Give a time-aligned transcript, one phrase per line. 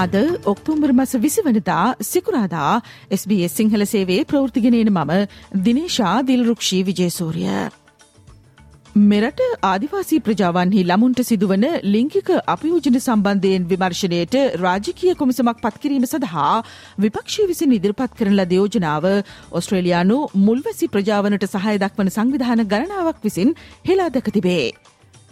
[0.00, 0.14] අද
[0.44, 2.72] ඔක්තුම්බර් මස විසිවනදා සිකුරාදා
[3.12, 5.10] SBS සිංහල සේවේ ප්‍රෘතිගෙනන මම
[5.64, 7.56] දිනේශා දිල්රුක්ෂී විජේසූරිය.
[9.02, 16.54] මෙරට ආදිවාසී ප්‍රජාවන්හි ළමුන්ට සිදුවන ලිංකික අපයෝජන සම්බන්ධයෙන් විමර්ශනයට රාජකීය කොමිසමක් පත්කිරීම සඳහා
[16.98, 19.08] විපක්ෂී විසින් ඉදිරිපත් කරන ලද යෝජනාව
[19.52, 23.54] ඔස්ට්‍රේලයානු මුල්වැසි ප්‍රජාවනට සහය දක්වන සංවිධාන ගණනාවක් විසින්
[23.84, 24.64] හෙලා දැක තිබේ.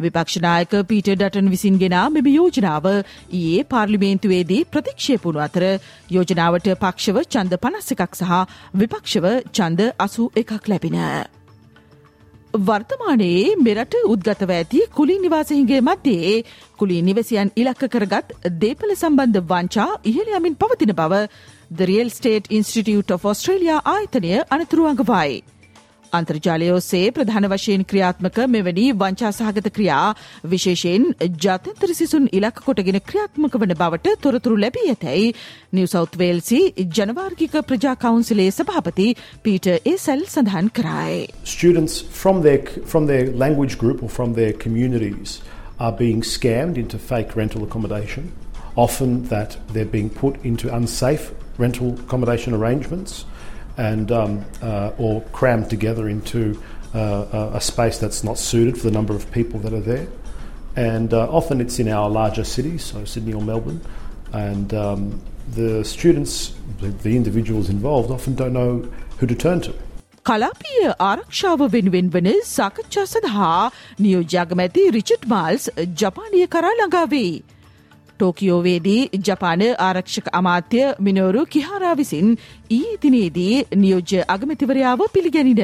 [0.00, 5.66] විපක්ෂනායක පීට ඩටන් විසින් ගෙනා මෙම යෝජනාව ඊයේ පාර්ලිමේන්තුවේදී ප්‍රතික්ෂේපුුණු අතර
[6.10, 8.40] යෝජනාවට පක්ෂව චන්ද පනස්ස එකක් සහ
[8.76, 10.98] විපක්ෂව චන්ද අසූ එකක් ලැබෙන.
[12.60, 16.44] වර්තමානයේ මෙරට උද්ගතව ඇති කුලි නිවාසහිගේ මධ්‍යයේ
[16.76, 21.22] කුලි නිවසියන් ඉලක්ක කරගත් දේපල සම්බන්ධ වංචා ඉහළයමින් පවතින බව
[21.70, 25.42] The Real State Institute of Australia ආයතනය අනතුරුවංගවයි.
[26.12, 30.06] අන්තර්ජාලය ඔස්සේ ප්‍රධාන වශයෙන් ක්‍රියාත්මක මෙවැනි වංචා සහගත ක්‍රියා
[30.52, 31.04] විශේෂයෙන්
[31.44, 35.30] ජාත්‍යන්තර සිසුන් ඉලක්ක කොටගෙන ක්‍රියාත්මක වන බවට තොරතුරු ලැබී ඇතැයි
[35.72, 36.60] නිව සෞත් වේල්සි
[36.98, 39.08] ජනවාර්ගික ප්‍රජා කවුන්සිලේ සභාපති
[39.44, 41.22] පීට ඒසැල් සඳහන් කරයි.
[41.44, 45.40] Students from their, from their language group or from their communities
[45.78, 48.32] are being scammed into fake rental accommodation.
[48.76, 53.24] Often that they're being put into unsafe rental accommodation arrangements.
[53.79, 56.61] and um, uh, or crammed together into
[56.93, 60.07] uh, a space that's not suited for the number of people that are there.
[60.75, 63.81] And uh, often it's in our larger cities, so Sydney or Melbourne,
[64.33, 65.21] and um,
[65.55, 68.71] the students, the, the individuals involved, often don't know
[69.19, 69.73] who to turn to.
[70.27, 73.49] කලාපිය ආරක්ෂාව වෙනුවෙන් වන සාකච්ඡා සඳහා
[74.05, 75.67] නියෝජ්‍යාගමැති Richard Marles
[76.01, 77.33] ජපානය කරා ළඟාවේ.
[78.20, 82.34] ටෝකියෝවේදී ජපාන ආරක්ෂක අමාත්‍ය මිනෝරු කිහාරා විසින්
[82.70, 85.62] ඊ දිනේදී නියෝජ්‍ය අගමැතිවරයාව පිළිගැනින.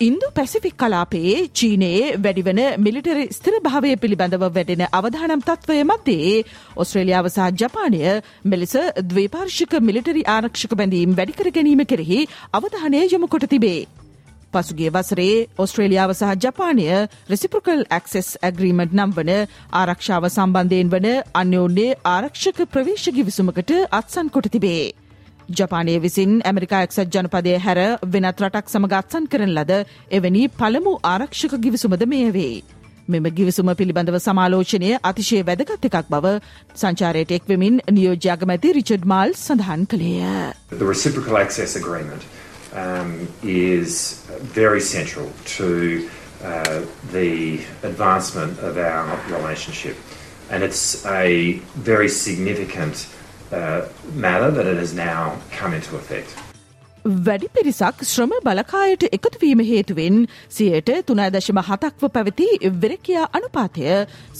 [0.00, 6.44] ඉන්දු පැසිෆික් කලාපයේ චීනයේ වැඩිවන මිලිටරි ස්තිර භාවය පිළිබඳව වැඩෙන අවධානම් තත්වය මධ්‍යයේ
[6.76, 8.02] ඔස්ට්‍රේලියාව සහ ජපානය
[8.46, 8.74] මෙලෙස
[9.04, 12.20] දවේපාර්ශික මිලිටරි ආරක්ෂක බැඳීම් වැඩිකර ගැනීම කෙරෙහි
[12.52, 13.80] අවධානය යොමුකොට තිබේ.
[14.52, 16.86] පසුගේ වසරේ ඔස්ට්‍රේලියාව සහ ජපානය
[17.30, 19.32] රෙසිප්‍රකල් ඇක්සෙස් ඇග්‍රීමට් නම් වන
[19.74, 24.86] ආරක්ෂාව සම්බන්ධයෙන් වන අන්‍යෝන්නේ ආරක්ෂක ප්‍රවේශ ගිවිසුමකට අත්සන් කොට තිබේ.
[25.50, 29.78] ජපානය විසින් ඇමරිකා එක්සත් ජනපදය හැර වෙනත් රටක් සමග අත්සන් කරන ලද
[30.12, 32.56] එවැනි පළමු ආරක්ෂක ගිවිසුමද මෙය වේ.
[33.08, 36.34] මෙම ගිවිසුම පිළිබඳව සමාලෝචනය අතිශය වැදගත් එකක් බව
[36.74, 40.52] සංචාරයට එක්වෙමින් නියෝජ්‍යාගමැති රිචඩ් මාල් සඳහන් කළේය.
[40.74, 42.28] The reciprocal access agreement
[42.78, 43.10] um,
[43.42, 43.92] is
[44.60, 45.68] very central to
[46.44, 47.32] uh, the
[47.82, 49.06] advancement of our
[49.36, 49.96] relationship.
[50.50, 51.54] And it's a
[51.90, 53.08] very significant
[53.52, 55.22] uh, matter that it has now
[55.52, 56.30] come into effect.
[57.04, 60.16] වැඩි පිරිසක් ශ්‍රම බලකායට එකතුවීම හේතුවෙන්
[60.50, 62.48] සියයට තුනදශම හතක්ව පැවති
[62.82, 63.86] වෙරකයා අනුපාතය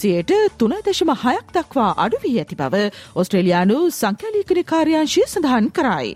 [0.01, 2.83] සියයට තුනදශම හයක් දක්වා අඩුවී ඇති බව
[3.15, 6.11] ඔස්ට්‍රේලයානු සංකැලීකන කාර්යංශය සඳහන් කරයි.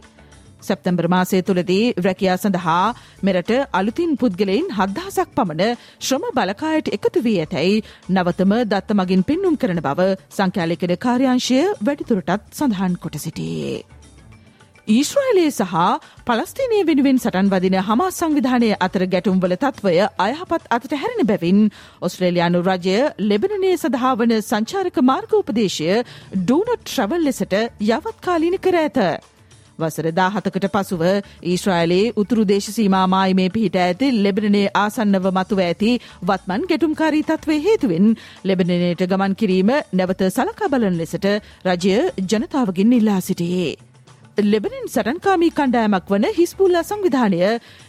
[0.63, 2.83] සැප්තැම්බර් මාසය තුළදී රැකයා සඳහා
[3.23, 7.81] මෙරට අලුතින් පුද්ගලයින් හද්දාසක් පමණ ශ්‍රම බලකායට එකතු වී ඇතැයි
[8.11, 13.83] නවතම දත්ත මගින් පෙන්නුම් කරන බව සංඛ්‍යාලකන කාර්යංශය වැඩිතුරටත් සඳහන් කොට සිටියේ.
[14.87, 15.75] ඊශ්‍රයිලයේ සහ
[16.25, 21.61] පලස්තිනය වෙනුවෙන් සටන් වදින හමා සංවිධානය අතර ගැටුම්වල තත්වය අයහපත් අතට හැරෙන බැවින්
[22.01, 25.91] ඔස්ට්‍රේලයානු රජය ලෙබනනේ සඳහා වන සංචාරක මාර්ගෝපදේශය
[26.37, 28.99] ඩූනොට් ට්‍රවල් ලෙසට යවත්කාලීන කර ඇත.
[29.83, 31.03] වසර දාහතකට පසුව
[31.43, 38.11] ඊශ්‍රයිලයේ උතුරු දේශ සීමා මායිමේ පිහිට ඇති ලෙබනනේ ආසන්නව මතුව ඇති වත්මන් ගැටුම්කාරී තත්වේ හේතුවෙන්
[38.43, 41.25] ලෙබනනයට ගමන් කිරීම නැවත සලකා බලන ලෙසට
[41.65, 43.73] රජය ජනතාවගින් ඉල්ලා සිටියේ.
[44.43, 47.41] ලෙබනින් සටන්කාමී කණ්ඩායමක් වන හිස්පුල්ලා සංවිධානය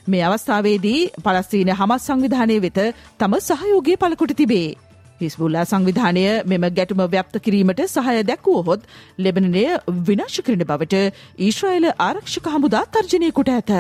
[0.07, 2.81] මේ අවස්ථාවේදී පලස්තීන හමස් සංවිධානය වෙත
[3.19, 4.77] තම සහයෝගය පලකොට තිබේ.
[5.25, 8.89] හිස්බුල්ලා සංවිධානය මෙම ගැටුම ව්‍යප්ත කිරීමට සහය දැක්වුවහොත්
[9.19, 9.65] ලෙබනනය
[10.09, 11.05] විනාශ කරන බවට
[11.41, 13.73] ඊශ්‍රයිල ආරක්ෂක හමුදා තර්ජනය කොට ඇත.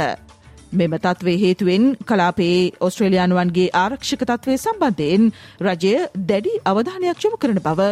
[0.73, 5.29] මෙම තත්වේ හේතුවෙන් කලාපේ ඔස්ට්‍රේලයානුවන්ගේ ආරක්ෂක තත්වය සම්බන්ධයෙන්
[5.61, 5.94] රජය
[6.31, 7.87] දැඩි අවධානයක් යොමු කරන බව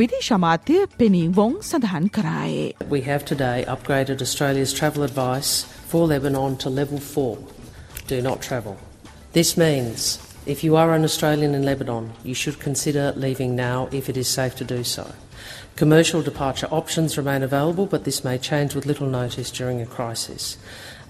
[0.00, 2.66] විදිශමාත්‍ය පෙනී වොං සඳහන් කරයි.
[2.90, 5.52] We have today upgraded Australia's travel advice
[5.88, 7.38] for Lebanon to level 4.
[8.08, 8.76] Do not travel.
[9.32, 14.08] This means If you are an Australian in Lebanon, you should consider leaving now if
[14.08, 15.12] it is safe to do so.
[15.74, 20.56] Commercial departure options remain available, but this may change with little notice during a crisis.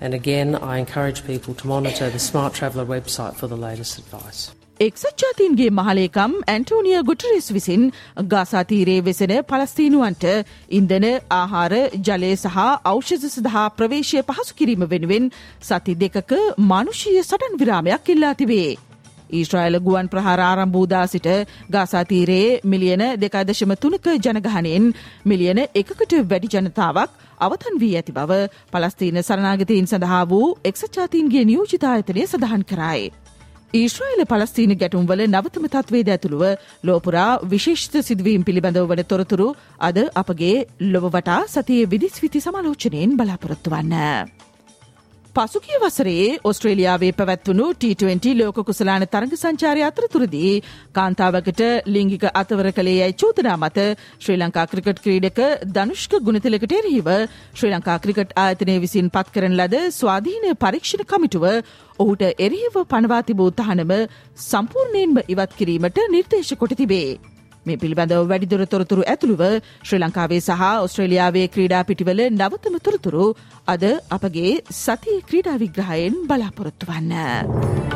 [0.01, 4.51] And again, I encourage people to monitor the Smart Traveller website for the latest advice.
[4.81, 7.85] එක්සත් ජාතීන්ගේ මහලේකම් ඇන්ටෝනිය ගුටරෙස් විසින්
[8.33, 10.27] ගාසාතීරයේ වෙසෙන පලස්තීනුවන්ට
[10.71, 11.75] ඉන්දන ආහාර
[12.09, 15.31] ජලය සහ ඖෂධ සඳහා ප්‍රවේශය පහසු කිරීම වෙනුවෙන්
[15.63, 18.86] සති දෙකක මනුෂීය සටන් විරාමයක් ඉල්ලා තිබේ.
[19.31, 21.29] ඊශ්‍රයිල ගුවන් ප්‍රහාර ආරම්භූදා සිට
[21.69, 24.89] ගාසාතීරයේ මිලියන දෙකාදශම තුනක ජනගහනයෙන්
[25.25, 28.41] මිලියන එකකට වැඩි ජනතාවක් අවතන් වී ඇති බව
[28.73, 33.13] පලස්තීන සරනාගතීන් සඳහා වූ එක්සචාතීන්ගේ නියෝජිතායතනය සඳහන් කරයි.
[33.75, 36.45] ඊශ්‍රයිල පලස්තීන ගැටුම්වල නවතම තත්වේද ඇතුළුව
[36.85, 39.49] ලෝපුරා විශේෂිත සිදුවීම් පිළිබඳව වන තොරතුරු
[39.81, 40.57] අද අපගේ
[40.87, 44.46] ලොව වටා සතියේ විදිස් විති සමාලෝචනයෙන් බලාපොරොත්තු වන්න.
[45.37, 50.53] පසුගිය වසරේ ඔස්ට්‍රේලියාවේ පැවැත්වුණු T20 ලෝක කුසලාන තරග සංචාරය අතරතුරදී
[50.95, 55.43] කාන්තාවකට ලිංගික අතවර කළේ යැයි චෝදනා මත ශ්‍රී ලංකා ක්‍රිකට් ක්‍රීඩක
[55.75, 57.13] ධනුෂ්ක ගුණතිලකට එරහිව
[57.53, 61.49] ශ්‍රී ලංකා ක්‍රිකට් ආයතනය විසින් පත් කරන ලද ස්වාධීන පරීක්ෂණ කමිටුව
[61.99, 63.97] ඔහුට එරහිව පනවා තිබූ තහනම
[64.43, 67.36] සම්පූර්ණයෙන්ම ඉවත් කිරීමට නිර්දේශ කොට තිබේ.
[67.67, 69.43] මේ පිළිබඳව වැඩිදුර තොරතුරු ඇතුළුව
[69.83, 73.27] ශ්‍රී ලංකාවේ සහ ඔස්ට්‍රේලියාවේ ක්‍රීඩා පිටිවල නවතම තොරතුරු
[73.67, 77.96] අද අපගේ සතිය ක්‍රීඩා විග්‍රහයෙන් බලාපොරොත්තු වන්න.